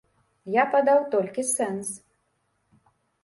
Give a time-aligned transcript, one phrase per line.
[0.53, 1.91] Я падаў толькі сэнс.